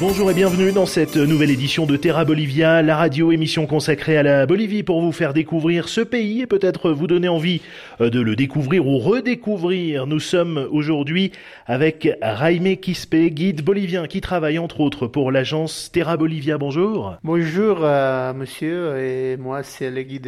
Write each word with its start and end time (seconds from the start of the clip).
Bonjour 0.00 0.30
et 0.30 0.34
bienvenue 0.34 0.72
dans 0.72 0.86
cette 0.86 1.18
nouvelle 1.18 1.50
édition 1.50 1.84
de 1.84 1.94
Terra 1.94 2.24
Bolivia, 2.24 2.80
la 2.80 2.96
radio 2.96 3.32
émission 3.32 3.66
consacrée 3.66 4.16
à 4.16 4.22
la 4.22 4.46
Bolivie 4.46 4.82
pour 4.82 5.02
vous 5.02 5.12
faire 5.12 5.34
découvrir 5.34 5.90
ce 5.90 6.00
pays 6.00 6.40
et 6.40 6.46
peut-être 6.46 6.90
vous 6.90 7.06
donner 7.06 7.28
envie 7.28 7.60
euh, 8.00 8.08
de 8.08 8.18
le 8.18 8.34
découvrir 8.34 8.86
ou 8.86 8.96
redécouvrir. 8.96 10.06
Nous 10.06 10.18
sommes 10.18 10.66
aujourd'hui 10.70 11.32
avec 11.66 12.08
Jaime 12.22 12.78
Quispe, 12.78 13.14
guide 13.14 13.62
bolivien 13.62 14.06
qui 14.06 14.22
travaille 14.22 14.58
entre 14.58 14.80
autres 14.80 15.06
pour 15.06 15.30
l'agence 15.30 15.90
Terra 15.92 16.16
Bolivia. 16.16 16.56
Bonjour. 16.56 17.18
Bonjour 17.22 17.80
euh, 17.82 18.32
monsieur 18.32 18.96
et 18.96 19.36
moi 19.36 19.62
c'est 19.62 19.90
le 19.90 20.00
guide 20.00 20.22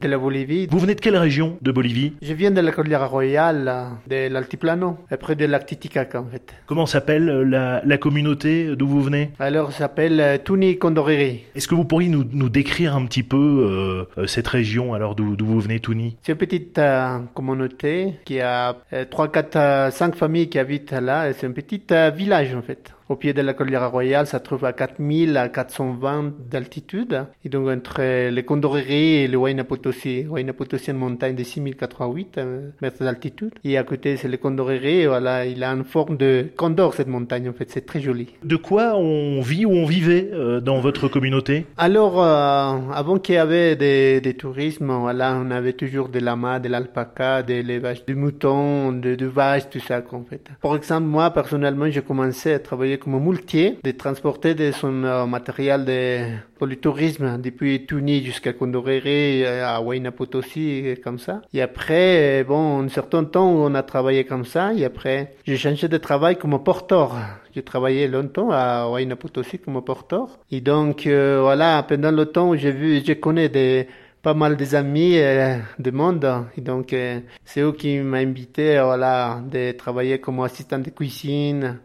de, 0.00 0.08
la 0.08 0.18
Bolivie. 0.18 0.68
Vous 0.70 0.78
venez 0.78 0.94
de 0.94 1.00
quelle 1.00 1.16
région 1.16 1.58
de 1.62 1.72
Bolivie? 1.72 2.12
Je 2.22 2.32
viens 2.32 2.52
de 2.52 2.60
la 2.60 2.70
Cordillère 2.70 3.10
Royale, 3.10 3.88
de 4.08 4.28
l'Altiplano, 4.28 4.98
près 5.18 5.34
de 5.34 5.46
lac 5.46 5.66
Titicaca 5.66 6.20
en 6.20 6.26
fait. 6.26 6.54
Comment 6.66 6.86
s'appelle 6.86 7.26
la, 7.26 7.82
la 7.84 7.98
communauté 7.98 8.76
d'où 8.76 8.86
vous 8.86 9.02
venez? 9.02 9.15
Alors, 9.38 9.72
ça 9.72 9.78
s'appelle 9.78 10.20
euh, 10.20 10.38
Tuni 10.42 10.78
Condoriri. 10.78 11.44
Est-ce 11.54 11.68
que 11.68 11.74
vous 11.74 11.84
pourriez 11.84 12.08
nous, 12.08 12.24
nous 12.30 12.48
décrire 12.48 12.96
un 12.96 13.04
petit 13.06 13.22
peu 13.22 13.36
euh, 13.36 14.22
euh 14.22 14.26
cette 14.26 14.48
région, 14.48 14.94
alors 14.94 15.14
d'où 15.14 15.36
vous 15.38 15.60
venez, 15.60 15.80
Tuni 15.80 16.16
C'est 16.22 16.32
une 16.32 16.38
petite 16.38 16.78
euh, 16.78 17.18
communauté 17.34 18.14
qui 18.24 18.40
a 18.40 18.76
euh, 18.92 19.04
3, 19.08 19.28
4, 19.28 19.92
5 19.92 20.16
familles 20.16 20.48
qui 20.48 20.58
habitent 20.58 20.92
là. 20.92 21.32
C'est 21.32 21.46
un 21.46 21.52
petit 21.52 21.82
village 22.14 22.54
en 22.54 22.62
fait. 22.62 22.92
Au 23.08 23.14
pied 23.14 23.32
de 23.32 23.40
la 23.40 23.54
Cordillère 23.54 23.88
Royale, 23.88 24.26
ça 24.26 24.38
se 24.38 24.42
trouve 24.42 24.64
à 24.64 24.72
4000 24.72 25.36
à 25.36 25.48
420 25.48 26.32
d'altitude. 26.50 27.24
Et 27.44 27.48
donc, 27.48 27.68
entre 27.68 28.02
les 28.30 28.42
Condoriri 28.42 29.18
et 29.18 29.28
le 29.28 29.38
Huayna 29.38 29.62
Potosi. 29.62 30.22
Huayna 30.22 30.52
une 30.88 30.96
montagne 30.96 31.36
de 31.36 31.44
6088 31.44 32.38
euh, 32.38 32.70
mètres 32.82 33.04
d'altitude. 33.04 33.52
Et 33.62 33.78
à 33.78 33.84
côté, 33.84 34.16
c'est 34.16 34.26
le 34.26 34.36
Condoriri. 34.38 35.06
Voilà, 35.06 35.46
il 35.46 35.62
a 35.62 35.70
une 35.70 35.84
forme 35.84 36.16
de 36.16 36.48
condor, 36.56 36.94
cette 36.94 37.06
montagne, 37.06 37.48
en 37.48 37.52
fait. 37.52 37.70
C'est 37.70 37.86
très 37.86 38.00
joli. 38.00 38.34
De 38.42 38.56
quoi 38.56 38.96
on 38.96 39.05
vit 39.40 39.66
ou 39.66 39.72
on 39.72 39.86
vivait 39.86 40.30
euh, 40.32 40.60
dans 40.60 40.80
votre 40.80 41.08
communauté? 41.08 41.66
Alors, 41.76 42.22
euh, 42.22 42.78
avant 42.92 43.18
qu'il 43.18 43.34
y 43.34 43.38
avait 43.38 43.76
des, 43.76 44.20
des 44.20 44.34
tourismes, 44.34 44.92
voilà, 44.92 45.36
on 45.40 45.50
avait 45.50 45.72
toujours 45.72 46.08
des 46.08 46.20
lamas, 46.20 46.58
de 46.58 46.68
l'alpaca, 46.68 47.42
des 47.42 47.62
l'élevage 47.62 48.04
du 48.04 48.14
mouton, 48.14 48.92
de, 48.92 49.14
de 49.14 49.26
vaches, 49.26 49.68
tout 49.70 49.80
ça, 49.80 50.02
en 50.12 50.24
fait. 50.24 50.42
Par 50.60 50.76
exemple, 50.76 51.06
moi, 51.06 51.30
personnellement, 51.30 51.90
j'ai 51.90 52.02
commencé 52.02 52.52
à 52.52 52.58
travailler 52.58 52.98
comme 52.98 53.18
muletier, 53.22 53.78
de 53.82 53.90
transporter 53.90 54.54
de 54.54 54.70
son 54.72 55.04
euh, 55.04 55.26
matériel 55.26 55.84
de, 55.84 56.18
pour 56.58 56.66
le 56.66 56.76
tourisme 56.76 57.40
depuis 57.40 57.86
Tuni 57.86 58.24
jusqu'à 58.24 58.52
Condoréré, 58.52 59.46
à 59.46 59.80
Huayna 59.80 60.10
et 60.56 61.00
comme 61.02 61.18
ça. 61.18 61.42
Et 61.52 61.62
après, 61.62 62.44
bon, 62.44 62.82
un 62.84 62.88
certain 62.88 63.24
temps, 63.24 63.48
on 63.48 63.74
a 63.74 63.82
travaillé 63.82 64.24
comme 64.24 64.44
ça, 64.44 64.72
et 64.74 64.84
après, 64.84 65.34
j'ai 65.46 65.56
changé 65.56 65.88
de 65.88 65.98
travail 65.98 66.36
comme 66.36 66.62
porteur. 66.62 67.14
J'ai 67.54 67.62
travaillé 67.62 68.08
longtemps 68.08 68.50
à 68.50 68.86
Huayna 68.90 69.16
comme 69.64 69.82
porteur. 69.82 70.28
Et 70.50 70.60
donc, 70.60 71.06
euh, 71.06 71.40
voilà, 71.42 71.82
pendant 71.82 72.10
le 72.10 72.26
temps, 72.26 72.54
j'ai 72.54 72.70
vu, 72.72 73.02
je 73.06 73.12
connais 73.14 73.48
des, 73.48 73.88
pas 74.22 74.34
mal 74.34 74.56
des 74.56 74.74
amis 74.74 75.18
euh, 75.18 75.56
du 75.78 75.92
monde. 75.92 76.26
Et 76.56 76.60
donc, 76.60 76.92
euh, 76.92 77.20
c'est 77.44 77.60
eux 77.60 77.72
qui 77.72 77.98
m'ont 77.98 78.16
invité, 78.16 78.80
voilà, 78.82 79.40
de 79.50 79.72
travailler 79.72 80.18
comme 80.18 80.40
assistant 80.40 80.78
de 80.78 80.90
cuisine. 80.90 81.78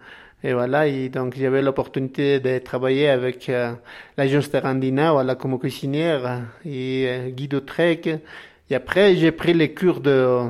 Et 0.44 0.54
voilà, 0.54 0.88
et 0.88 1.10
donc 1.10 1.36
j'avais 1.38 1.62
l'opportunité 1.62 2.40
de 2.40 2.58
travailler 2.60 3.10
avec 3.10 3.48
euh, 3.50 3.74
l'agence 4.18 4.50
Terrandina, 4.50 5.12
voilà, 5.12 5.36
comme 5.36 5.60
cuisinière 5.60 6.42
et 6.66 7.06
euh, 7.08 7.30
guide 7.30 7.64
trek. 7.66 8.20
Et 8.72 8.76
après, 8.76 9.18
j'ai 9.18 9.34
pris 9.34 9.54
les 9.54 9.74
cours 9.74 10.00
de 10.00 10.10
euh, 10.10 10.50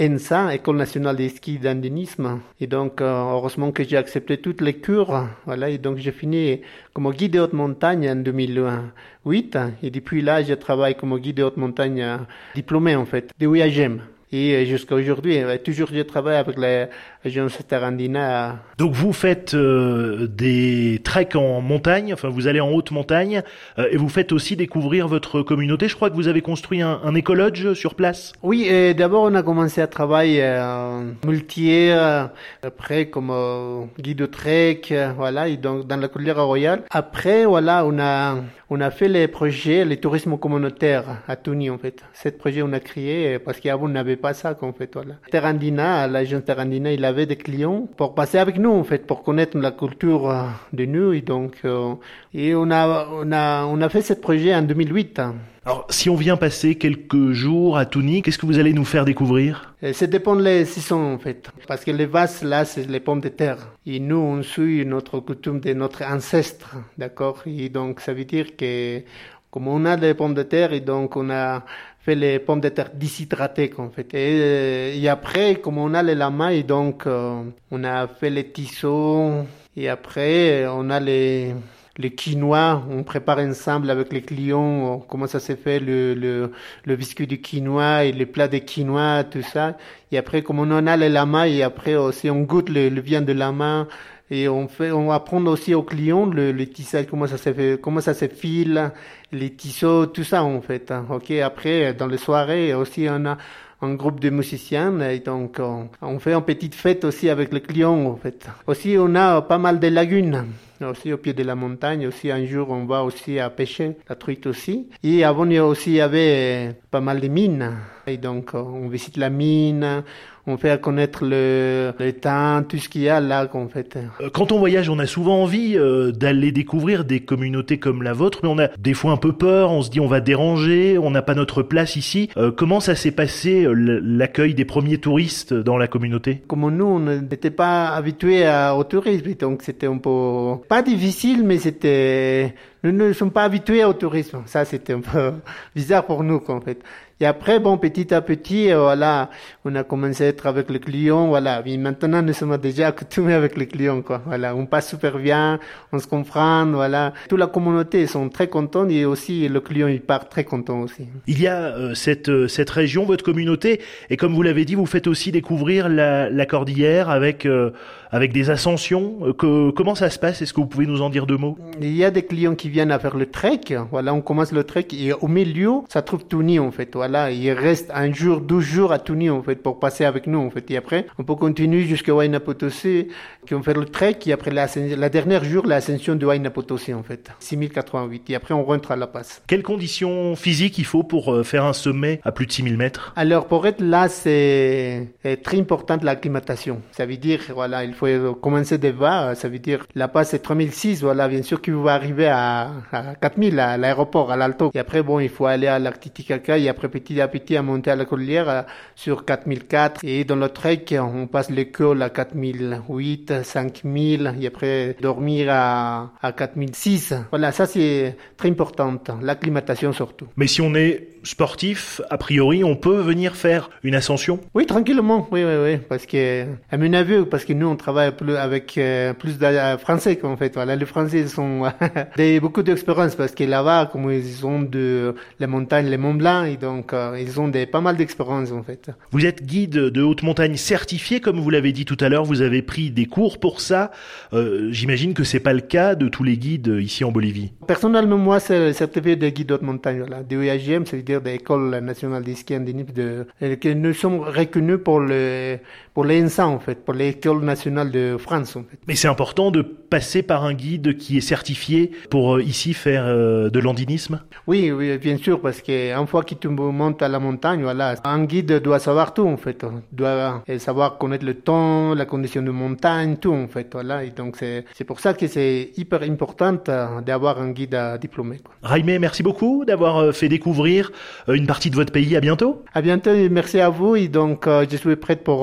ENSA, 0.00 0.54
École 0.54 0.76
nationale 0.76 1.16
des 1.16 1.28
skis 1.28 1.58
d'andinisme. 1.58 2.40
Et 2.60 2.68
donc, 2.68 3.00
euh, 3.00 3.32
heureusement 3.32 3.72
que 3.72 3.82
j'ai 3.82 3.96
accepté 3.96 4.38
toutes 4.38 4.60
les 4.60 4.74
cours. 4.74 5.26
Voilà, 5.44 5.68
et 5.68 5.78
donc 5.78 5.98
j'ai 5.98 6.12
fini 6.12 6.60
comme 6.94 7.10
guide 7.10 7.32
de 7.32 7.40
haute 7.40 7.54
montagne 7.54 8.08
en 8.08 8.14
2008. 8.14 9.58
Et 9.82 9.90
depuis 9.90 10.22
là, 10.22 10.40
je 10.44 10.54
travaille 10.54 10.94
comme 10.94 11.18
guide 11.18 11.38
de 11.38 11.42
haute 11.42 11.56
montagne 11.56 12.00
euh, 12.00 12.18
diplômé, 12.54 12.94
en 12.94 13.06
fait, 13.06 13.32
de 13.40 13.46
UAGM. 13.46 14.02
Et 14.30 14.54
euh, 14.54 14.64
jusqu'à 14.66 14.94
aujourd'hui, 14.94 15.38
toujours 15.64 15.88
je 15.92 16.02
travaille 16.02 16.36
avec 16.36 16.56
l'agence 16.58 17.58
Terrandina. 17.66 18.58
Donc 18.76 18.92
vous 18.92 19.12
faites 19.12 19.54
euh, 19.54 20.26
des 20.26 21.00
treks 21.02 21.34
en 21.34 21.60
montagne, 21.62 22.12
enfin 22.12 22.28
vous 22.28 22.46
allez 22.46 22.60
en 22.60 22.70
haute 22.70 22.90
montagne, 22.90 23.42
euh, 23.78 23.88
et 23.90 23.96
vous 23.96 24.10
faites 24.10 24.32
aussi 24.32 24.54
découvrir 24.54 25.08
votre 25.08 25.40
communauté. 25.42 25.88
Je 25.88 25.96
crois 25.96 26.10
que 26.10 26.14
vous 26.14 26.28
avez 26.28 26.42
construit 26.42 26.82
un, 26.82 27.00
un 27.02 27.14
écolodge 27.14 27.72
sur 27.72 27.94
place. 27.94 28.32
Oui, 28.42 28.66
et 28.66 28.92
d'abord 28.92 29.22
on 29.22 29.34
a 29.34 29.42
commencé 29.42 29.80
à 29.80 29.86
travailler 29.86 30.42
euh, 30.42 31.10
multier, 31.24 31.92
euh, 31.92 32.24
après 32.62 33.06
comme 33.06 33.30
euh, 33.30 33.84
guide 33.98 34.18
de 34.18 34.26
trek, 34.26 34.82
euh, 34.90 35.12
voilà, 35.16 35.48
et 35.48 35.56
donc 35.56 35.86
dans 35.86 35.96
la 35.96 36.08
Cordillère 36.08 36.44
Royale. 36.44 36.82
Après, 36.90 37.46
voilà, 37.46 37.86
on 37.86 37.98
a 37.98 38.36
on 38.70 38.82
a 38.82 38.90
fait 38.90 39.08
les 39.08 39.28
projets, 39.28 39.86
le 39.86 39.96
tourisme 39.96 40.36
communautaire 40.36 41.22
à 41.26 41.36
Tuni 41.36 41.70
en 41.70 41.78
fait. 41.78 42.02
Ce 42.12 42.28
projet 42.28 42.60
on 42.60 42.72
a 42.74 42.80
créé 42.80 43.38
parce 43.38 43.60
qu'avant 43.60 43.86
on 43.86 43.88
n'avait 43.88 44.17
pas 44.18 44.34
ça 44.34 44.56
en 44.60 44.72
fait, 44.72 44.90
voilà. 44.92 45.14
Terrandina, 45.30 46.06
l'agence 46.06 46.44
Terrandina, 46.44 46.92
il 46.92 47.04
avait 47.04 47.26
des 47.26 47.36
clients 47.36 47.88
pour 47.96 48.14
passer 48.14 48.38
avec 48.38 48.58
nous 48.58 48.70
en 48.72 48.84
fait, 48.84 49.06
pour 49.06 49.22
connaître 49.22 49.56
la 49.58 49.70
culture 49.72 50.28
euh, 50.30 50.42
de 50.72 50.84
nous 50.84 51.12
et 51.14 51.22
donc 51.22 51.54
euh, 51.64 51.94
et 52.34 52.54
on 52.54 52.70
a 52.70 53.08
on 53.12 53.32
a 53.32 53.64
on 53.64 53.80
a 53.80 53.88
fait 53.88 54.02
ce 54.02 54.12
projet 54.14 54.54
en 54.54 54.62
2008. 54.62 55.18
hein. 55.20 55.34
Alors 55.64 55.86
si 55.90 56.08
on 56.08 56.14
vient 56.14 56.36
passer 56.36 56.76
quelques 56.76 57.32
jours 57.32 57.76
à 57.76 57.84
Touni, 57.84 58.22
qu'est-ce 58.22 58.38
que 58.38 58.46
vous 58.46 58.58
allez 58.58 58.72
nous 58.72 58.86
faire 58.86 59.04
découvrir? 59.04 59.74
Euh, 59.82 59.92
Ça 59.92 60.06
dépend 60.06 60.34
des 60.36 60.64
saisons 60.64 61.14
en 61.14 61.18
fait. 61.18 61.50
Parce 61.66 61.84
que 61.84 61.90
les 61.90 62.06
vases 62.06 62.42
là, 62.42 62.64
c'est 62.64 62.86
les 62.88 63.00
pommes 63.00 63.20
de 63.20 63.28
terre. 63.28 63.58
Et 63.86 64.00
nous, 64.00 64.16
on 64.16 64.42
suit 64.42 64.84
notre 64.86 65.20
coutume 65.20 65.60
de 65.60 65.74
notre 65.74 66.02
ancêtre. 66.04 66.76
D'accord? 66.96 67.42
Et 67.46 67.68
donc, 67.68 68.00
ça 68.00 68.14
veut 68.14 68.24
dire 68.24 68.56
que 68.56 69.02
comme 69.50 69.68
on 69.68 69.84
a 69.84 69.96
des 69.96 70.14
pommes 70.14 70.34
de 70.34 70.42
terre, 70.42 70.72
et 70.72 70.80
donc 70.80 71.16
on 71.16 71.28
a 71.30 71.64
fait 72.00 72.14
les 72.14 72.38
pommes 72.38 72.60
de 72.60 72.68
terre 72.68 72.90
déshydratées 72.94 73.72
en 73.78 73.90
fait. 73.90 74.14
Et, 74.14 74.40
euh, 74.40 74.94
et 74.94 75.08
après, 75.08 75.56
comme 75.56 75.78
on 75.78 75.94
a 75.94 76.02
les 76.02 76.14
lamas, 76.14 76.52
et 76.52 76.62
donc 76.62 77.06
euh, 77.06 77.42
on 77.70 77.84
a 77.84 78.06
fait 78.06 78.30
les 78.30 78.50
tisseaux. 78.50 79.44
Et 79.76 79.88
après, 79.88 80.66
on 80.66 80.90
a 80.90 80.98
les 81.00 81.54
le 81.98 82.08
quinoa, 82.10 82.84
on 82.90 83.02
prépare 83.02 83.38
ensemble 83.38 83.90
avec 83.90 84.12
les 84.12 84.22
clients 84.22 85.04
comment 85.08 85.26
ça 85.26 85.40
s'est 85.40 85.56
fait 85.56 85.80
le, 85.80 86.14
le, 86.14 86.52
le 86.84 86.96
biscuit 86.96 87.26
du 87.26 87.40
quinoa 87.40 88.04
et 88.04 88.12
les 88.12 88.24
plats 88.26 88.46
de 88.46 88.58
quinoa, 88.58 89.24
tout 89.24 89.42
ça. 89.42 89.76
Et 90.12 90.16
après, 90.18 90.42
comme 90.42 90.60
on 90.60 90.70
en 90.70 90.86
a 90.86 90.96
les 90.96 91.08
lamas, 91.08 91.48
et 91.48 91.62
après 91.64 91.96
aussi 91.96 92.30
on 92.30 92.42
goûte 92.42 92.68
le, 92.68 92.88
le 92.88 93.00
viande 93.00 93.24
de 93.24 93.32
lama 93.32 93.88
et 94.30 94.48
on 94.48 94.68
fait, 94.68 94.90
on 94.90 95.10
apprend 95.10 95.44
aussi 95.46 95.74
aux 95.74 95.82
clients 95.82 96.26
le, 96.26 96.52
le 96.52 96.66
tissage, 96.66 97.06
comment 97.08 97.26
ça 97.26 97.38
se 97.38 97.52
fait, 97.52 97.80
comment 97.80 98.00
ça 98.00 98.14
se 98.14 98.28
file, 98.28 98.92
les 99.32 99.50
tisseaux, 99.50 100.06
tout 100.06 100.24
ça 100.24 100.42
en 100.42 100.60
fait. 100.60 100.90
hein. 100.90 101.06
Ok, 101.10 101.30
après 101.30 101.94
dans 101.94 102.06
les 102.06 102.18
soirées 102.18 102.74
aussi 102.74 103.06
on 103.10 103.26
a 103.26 103.38
un 103.80 103.94
groupe 103.94 104.18
de 104.20 104.30
musiciens 104.30 104.98
et 105.00 105.20
donc 105.20 105.60
on, 106.02 106.18
fait 106.18 106.32
une 106.34 106.42
petite 106.42 106.74
fête 106.74 107.04
aussi 107.04 107.28
avec 107.30 107.52
les 107.52 107.60
clients 107.60 108.06
en 108.06 108.16
fait. 108.16 108.46
Aussi 108.66 108.96
on 108.98 109.14
a 109.14 109.40
pas 109.42 109.58
mal 109.58 109.78
de 109.78 109.88
lagunes 109.88 110.46
aussi 110.80 111.12
au 111.12 111.16
pied 111.16 111.32
de 111.32 111.42
la 111.44 111.54
montagne. 111.54 112.06
Aussi 112.06 112.30
un 112.30 112.44
jour 112.44 112.70
on 112.70 112.86
va 112.86 113.04
aussi 113.04 113.38
à 113.38 113.50
pêcher 113.50 113.96
la 114.08 114.16
truite 114.16 114.46
aussi. 114.46 114.88
Et 115.04 115.22
avant 115.22 115.46
il 115.46 115.52
y 115.52 115.58
a 115.58 115.64
aussi 115.66 115.90
il 115.90 115.96
y 115.96 116.00
avait 116.00 116.74
pas 116.90 117.00
mal 117.00 117.20
de 117.20 117.28
mines 117.28 117.72
et 118.06 118.16
donc 118.16 118.50
on 118.54 118.88
visite 118.88 119.16
la 119.16 119.30
mine. 119.30 120.02
On 120.48 120.56
fait 120.56 120.80
connaître 120.80 121.24
le, 121.24 121.92
le 121.98 122.12
temps, 122.12 122.62
tout 122.66 122.78
ce 122.78 122.88
qu'il 122.88 123.02
y 123.02 123.08
a 123.10 123.20
là 123.20 123.46
qu'on 123.46 123.68
fait. 123.68 123.98
Euh, 124.20 124.30
Quand 124.32 124.50
on 124.50 124.58
voyage, 124.58 124.88
on 124.88 124.98
a 124.98 125.06
souvent 125.06 125.42
envie 125.42 125.76
euh, 125.76 126.10
d'aller 126.10 126.52
découvrir 126.52 127.04
des 127.04 127.20
communautés 127.20 127.78
comme 127.78 128.02
la 128.02 128.14
vôtre, 128.14 128.40
mais 128.42 128.48
on 128.48 128.58
a 128.58 128.68
des 128.78 128.94
fois 128.94 129.12
un 129.12 129.18
peu 129.18 129.34
peur, 129.34 129.70
on 129.70 129.82
se 129.82 129.90
dit 129.90 130.00
on 130.00 130.06
va 130.06 130.20
déranger, 130.20 130.96
on 130.96 131.10
n'a 131.10 131.20
pas 131.20 131.34
notre 131.34 131.62
place 131.62 131.96
ici. 131.96 132.30
Euh, 132.38 132.50
comment 132.50 132.80
ça 132.80 132.94
s'est 132.94 133.10
passé 133.10 133.64
euh, 133.64 133.72
l'accueil 134.02 134.54
des 134.54 134.64
premiers 134.64 134.96
touristes 134.96 135.52
dans 135.52 135.76
la 135.76 135.86
communauté? 135.86 136.42
Comme 136.48 136.74
nous, 136.74 136.86
on 136.86 137.00
n'était 137.00 137.50
pas 137.50 137.88
habitués 137.88 138.48
au 138.74 138.84
tourisme, 138.84 139.34
donc 139.34 139.60
c'était 139.62 139.86
un 139.86 139.98
peu 139.98 140.54
pas 140.66 140.80
difficile, 140.80 141.44
mais 141.44 141.58
c'était 141.58 142.54
nous 142.84 142.92
ne 142.92 143.12
sommes 143.12 143.32
pas 143.32 143.42
habitués 143.42 143.84
au 143.84 143.92
tourisme. 143.92 144.42
Ça, 144.46 144.64
c'était 144.64 144.92
un 144.92 145.00
peu 145.00 145.32
bizarre 145.74 146.04
pour 146.06 146.22
nous, 146.22 146.40
en 146.48 146.60
fait. 146.60 146.80
Et 147.20 147.26
après, 147.26 147.58
bon, 147.58 147.78
petit 147.78 148.14
à 148.14 148.20
petit, 148.20 148.70
euh, 148.70 148.78
voilà, 148.80 149.28
on 149.64 149.74
a 149.74 149.82
commencé 149.82 150.22
à 150.24 150.28
être 150.28 150.46
avec 150.46 150.70
les 150.70 150.78
clients, 150.78 151.26
voilà. 151.26 151.62
Et 151.66 151.76
maintenant, 151.76 152.22
nous 152.22 152.32
sommes 152.32 152.56
déjà 152.58 152.86
accoutumés 152.88 153.34
avec 153.34 153.56
les 153.56 153.66
clients, 153.66 154.02
quoi. 154.02 154.22
Voilà, 154.24 154.54
on 154.54 154.66
passe 154.66 154.90
super 154.90 155.18
bien, 155.18 155.58
on 155.92 155.98
se 155.98 156.06
comprend, 156.06 156.64
voilà. 156.66 157.12
Toute 157.28 157.40
la 157.40 157.48
communauté, 157.48 158.02
ils 158.02 158.08
sont 158.08 158.28
très 158.28 158.46
contents 158.46 158.88
et 158.88 159.04
aussi 159.04 159.48
le 159.48 159.60
client, 159.60 159.88
il 159.88 160.00
part 160.00 160.28
très 160.28 160.44
content 160.44 160.82
aussi. 160.82 161.06
Il 161.26 161.40
y 161.42 161.48
a 161.48 161.56
euh, 161.76 161.94
cette, 161.94 162.28
euh, 162.28 162.46
cette 162.46 162.70
région, 162.70 163.04
votre 163.04 163.24
communauté, 163.24 163.80
et 164.10 164.16
comme 164.16 164.32
vous 164.34 164.42
l'avez 164.42 164.64
dit, 164.64 164.76
vous 164.76 164.86
faites 164.86 165.08
aussi 165.08 165.32
découvrir 165.32 165.88
la, 165.88 166.30
la 166.30 166.46
cordillère 166.46 167.10
avec, 167.10 167.46
euh, 167.46 167.70
avec 168.12 168.32
des 168.32 168.48
ascensions. 168.48 169.14
Euh, 169.22 169.32
que- 169.32 169.70
comment 169.72 169.96
ça 169.96 170.08
se 170.08 170.20
passe? 170.20 170.40
Est-ce 170.40 170.52
que 170.52 170.60
vous 170.60 170.66
pouvez 170.68 170.86
nous 170.86 171.02
en 171.02 171.10
dire 171.10 171.26
deux 171.26 171.36
mots? 171.36 171.58
Il 171.80 171.96
y 171.96 172.04
a 172.04 172.12
des 172.12 172.22
clients 172.22 172.54
qui 172.54 172.68
viennent 172.68 172.92
à 172.92 173.00
faire 173.00 173.16
le 173.16 173.26
trek, 173.26 173.60
voilà, 173.90 174.14
on 174.14 174.20
commence 174.20 174.52
le 174.52 174.62
trek 174.62 174.86
et 174.92 175.12
au 175.12 175.26
milieu, 175.26 175.70
ça 175.88 176.00
trouve 176.02 176.24
Tuni 176.28 176.60
en 176.60 176.70
fait. 176.70 176.90
Voilà, 176.94 177.07
il 177.30 177.50
reste 177.52 177.90
un 177.94 178.12
jour, 178.12 178.40
deux 178.40 178.60
jours 178.60 178.92
à 178.92 178.98
Tuni 178.98 179.30
en 179.30 179.42
fait 179.42 179.56
pour 179.56 179.78
passer 179.78 180.04
avec 180.04 180.26
nous 180.26 180.38
en 180.38 180.50
fait. 180.50 180.70
Et 180.70 180.76
après, 180.76 181.06
on 181.18 181.24
peut 181.24 181.34
continuer 181.34 181.82
jusqu'à 181.82 182.12
Huayna 182.12 182.40
Potosi, 182.40 183.08
qui 183.46 183.54
vont 183.54 183.62
faire 183.62 183.78
le 183.78 183.86
trek 183.86 184.18
et 184.26 184.32
après 184.32 184.50
la, 184.50 184.66
la 184.96 185.08
dernière 185.08 185.44
jour, 185.44 185.66
l'ascension 185.66 186.14
de 186.14 186.24
Huayna 186.26 186.50
Potosi 186.50 186.94
en 186.94 187.02
fait, 187.02 187.30
6088. 187.38 188.30
Et 188.30 188.34
après, 188.34 188.54
on 188.54 188.64
rentre 188.64 188.90
à 188.90 188.96
La 188.96 189.06
Paz. 189.06 189.42
Quelles 189.46 189.62
conditions 189.62 190.36
physiques 190.36 190.78
il 190.78 190.84
faut 190.84 191.02
pour 191.02 191.32
euh, 191.32 191.42
faire 191.42 191.64
un 191.64 191.72
sommet 191.72 192.20
à 192.24 192.32
plus 192.32 192.46
de 192.46 192.52
6000 192.52 192.76
mètres? 192.76 193.12
Alors 193.16 193.46
pour 193.46 193.66
être 193.66 193.80
là, 193.80 194.08
c'est 194.08 195.08
très 195.42 195.58
important 195.58 195.98
l'acclimatation. 196.02 196.82
Ça 196.92 197.06
veut 197.06 197.16
dire, 197.16 197.40
voilà, 197.54 197.84
il 197.84 197.94
faut 197.94 198.34
commencer 198.34 198.78
de 198.78 198.90
bas. 198.90 199.34
Ça 199.34 199.48
veut 199.48 199.58
dire 199.58 199.86
La 199.94 200.08
Paz 200.08 200.28
c'est 200.30 200.40
3006, 200.40 201.02
voilà, 201.02 201.28
bien 201.28 201.42
sûr 201.42 201.62
qu'il 201.62 201.74
va 201.74 201.94
arriver 201.94 202.26
à, 202.26 202.70
à 202.92 203.14
4000 203.14 203.58
à 203.58 203.76
l'aéroport, 203.76 204.30
à 204.30 204.36
l'Alto. 204.36 204.70
Et 204.74 204.78
après, 204.78 205.02
bon, 205.02 205.20
il 205.20 205.28
faut 205.28 205.46
aller 205.46 205.66
à 205.66 205.78
l'Artiticaca 205.78 206.58
et 206.58 206.68
après 206.68 206.88
petit 207.00 207.20
à 207.20 207.28
petit 207.28 207.56
à 207.56 207.62
monter 207.62 207.90
à 207.90 207.96
la 207.96 208.04
cordillère 208.04 208.64
sur 208.94 209.24
4004. 209.24 210.04
Et 210.04 210.24
dans 210.24 210.36
le 210.36 210.48
trek, 210.48 210.84
on 210.98 211.26
passe 211.26 211.50
l'école 211.50 212.02
à 212.02 212.10
4008, 212.10 213.44
5000 213.44 214.34
et 214.40 214.46
après 214.46 214.96
dormir 215.00 215.48
à, 215.50 216.12
à 216.22 216.32
4006. 216.32 217.14
Voilà, 217.30 217.52
ça 217.52 217.66
c'est 217.66 218.16
très 218.36 218.48
important, 218.48 218.98
l'acclimatation 219.22 219.92
surtout. 219.92 220.26
Mais 220.36 220.46
si 220.46 220.60
on 220.60 220.74
est 220.74 221.08
sportif, 221.22 222.00
a 222.10 222.18
priori, 222.18 222.64
on 222.64 222.76
peut 222.76 223.00
venir 223.00 223.36
faire 223.36 223.70
une 223.82 223.94
ascension? 223.94 224.40
Oui, 224.54 224.66
tranquillement, 224.66 225.28
oui, 225.30 225.44
oui, 225.44 225.54
oui, 225.62 225.76
parce 225.76 226.06
que, 226.06 226.44
à 226.70 226.76
mon 226.76 226.92
avis, 226.92 227.24
parce 227.24 227.44
que 227.44 227.52
nous, 227.52 227.66
on 227.66 227.76
travaille 227.76 228.12
plus 228.12 228.36
avec 228.36 228.76
euh, 228.78 229.12
plus 229.12 229.38
de 229.38 229.76
Français, 229.78 230.16
qu'en 230.16 230.36
fait, 230.36 230.54
voilà, 230.54 230.76
les 230.76 230.86
Français 230.86 231.26
sont 231.26 231.64
des, 232.16 232.40
beaucoup 232.40 232.62
d'expérience, 232.62 233.14
parce 233.14 233.32
que 233.34 233.44
là-bas, 233.44 233.90
comme 233.92 234.10
ils 234.10 234.46
ont 234.46 234.62
de 234.62 235.14
la 235.38 235.46
montagne, 235.46 235.86
les 235.86 235.98
Mont 235.98 236.14
Blanc, 236.14 236.44
et 236.44 236.56
donc, 236.56 236.87
euh, 236.92 237.18
ils 237.20 237.40
ont 237.40 237.48
des, 237.48 237.66
pas 237.66 237.80
mal 237.80 237.96
d'expérience, 237.96 238.52
en 238.52 238.62
fait. 238.62 238.90
Vous 239.10 239.26
êtes 239.26 239.44
guide 239.44 239.76
de 239.76 240.02
haute 240.02 240.22
montagne 240.22 240.56
certifié, 240.56 241.20
comme 241.20 241.38
vous 241.40 241.50
l'avez 241.50 241.72
dit 241.72 241.84
tout 241.84 241.96
à 242.00 242.08
l'heure, 242.08 242.24
vous 242.24 242.42
avez 242.42 242.62
pris 242.62 242.90
des 242.90 243.06
cours 243.06 243.38
pour 243.38 243.60
ça. 243.60 243.90
Euh, 244.32 244.68
J'imagine 244.70 245.14
que 245.14 245.24
c'est 245.24 245.40
pas 245.40 245.52
le 245.52 245.60
cas 245.60 245.94
de 245.94 246.08
tous 246.08 246.24
les 246.24 246.36
guides 246.36 246.76
ici 246.80 247.04
en 247.04 247.12
Bolivie. 247.12 247.52
Personnellement, 247.66 248.18
moi, 248.18 248.40
c'est 248.40 248.72
certifié 248.72 249.16
de 249.16 249.28
guide 249.28 249.48
de 249.48 249.54
haute 249.54 249.62
montagne, 249.62 249.98
voilà, 249.98 250.22
de 250.22 250.42
EAGM, 250.42 250.84
ça 250.86 250.96
veut 250.96 251.02
dire 251.02 251.20
de 251.20 251.30
l'École 251.30 251.78
nationale 251.78 252.22
des 252.22 252.34
ski 252.34 252.58
de, 252.58 253.26
que 253.40 253.72
nous 253.72 253.92
sommes 253.94 254.20
reconnus 254.20 254.78
pour 254.84 255.00
le, 255.00 255.58
pour 255.94 256.04
l'ENSA, 256.04 256.46
en 256.46 256.58
fait, 256.58 256.84
pour 256.84 256.94
l'École 256.94 257.44
nationale 257.44 257.90
de 257.90 258.16
France, 258.18 258.56
en 258.56 258.62
fait. 258.62 258.78
Mais 258.86 258.94
c'est 258.94 259.08
important 259.08 259.50
de 259.50 259.62
passer 259.62 260.22
par 260.22 260.44
un 260.44 260.54
guide 260.54 260.96
qui 260.96 261.16
est 261.16 261.22
certifié 261.22 261.90
pour 262.10 262.36
euh, 262.36 262.42
ici 262.42 262.74
faire 262.74 263.04
euh, 263.06 263.50
de 263.50 263.58
l'andinisme? 263.58 264.20
Oui, 264.46 264.70
oui, 264.70 264.98
bien 264.98 265.16
sûr, 265.16 265.40
parce 265.40 265.60
qu'une 265.62 266.06
fois 266.06 266.22
que 266.22 266.34
tu 266.34 266.48
montes 266.78 267.02
à 267.02 267.08
la 267.08 267.18
montagne, 267.18 267.62
voilà, 267.62 267.94
un 268.04 268.24
guide 268.24 268.52
doit 268.66 268.78
savoir 268.78 269.12
tout, 269.14 269.26
en 269.26 269.36
fait. 269.36 269.64
Doit 269.92 270.42
savoir 270.58 270.98
connaître 270.98 271.24
le 271.24 271.34
temps, 271.34 271.94
la 271.94 272.06
condition 272.06 272.42
de 272.42 272.50
montagne, 272.50 273.16
tout, 273.16 273.34
en 273.34 273.48
fait, 273.48 273.68
voilà. 273.72 274.04
Et 274.04 274.10
donc, 274.10 274.36
c'est, 274.36 274.84
pour 274.86 275.00
ça 275.00 275.14
que 275.14 275.26
c'est 275.26 275.72
hyper 275.76 276.02
important 276.02 276.58
euh, 276.68 277.00
d'avoir 277.00 277.40
un 277.40 277.50
guide 277.50 277.78
diplômé. 278.00 278.36
Raimé, 278.62 278.98
merci 278.98 279.22
beaucoup 279.22 279.64
d'avoir 279.64 280.14
fait 280.14 280.28
découvrir 280.28 280.92
une 281.28 281.46
partie 281.46 281.70
de 281.70 281.76
votre 281.76 281.92
pays. 281.92 282.16
À 282.16 282.20
bientôt. 282.20 282.62
À 282.72 282.80
bientôt 282.80 283.12
et 283.12 283.28
merci 283.28 283.60
à 283.60 283.68
vous. 283.68 283.96
Et 283.96 284.08
donc, 284.08 284.46
je 284.46 284.76
suis 284.76 284.96
prête 284.96 285.24
pour 285.24 285.40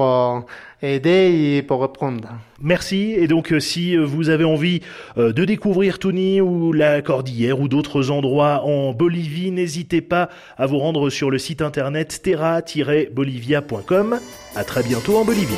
aider 0.94 1.58
et 1.58 1.62
pour 1.62 1.80
reprendre. 1.80 2.30
Merci. 2.62 3.16
Et 3.18 3.28
donc, 3.28 3.52
euh, 3.52 3.60
si 3.60 3.98
euh, 3.98 4.04
vous 4.04 4.30
avez 4.30 4.44
envie 4.44 4.82
euh, 5.18 5.34
de 5.34 5.46
découvrir 5.46 5.98
Tuni 6.00 6.42
ou 6.42 6.74
la 6.74 7.02
Cordillère 7.02 7.60
ou 7.60 7.68
d'autres 7.68 8.12
endroits 8.12 8.64
en 8.64 8.94
Bolivie, 8.94 9.50
n'hésitez 9.52 10.02
pas 10.02 10.30
à 10.58 10.66
vous 10.66 10.80
rendre 10.80 11.10
sur 11.10 11.30
le 11.30 11.38
site 11.38 11.62
internet 11.62 12.22
terra-bolivia.com. 12.24 14.20
À 14.56 14.64
très 14.64 14.84
bientôt 14.84 15.18
en 15.18 15.26
Bolivie. 15.26 15.58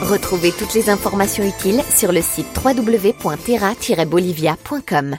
Retrouvez 0.00 0.52
toutes 0.52 0.72
les 0.74 0.88
informations 0.88 1.44
utiles 1.44 1.82
sur 1.90 2.12
le 2.12 2.22
site 2.22 2.46
www.terra-bolivia.com. 2.64 5.18